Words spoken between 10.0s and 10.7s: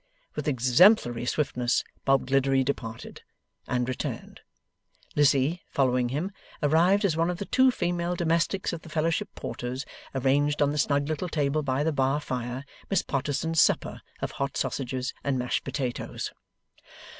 arranged